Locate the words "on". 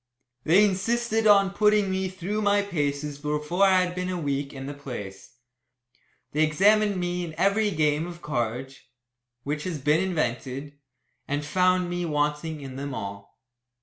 1.27-1.51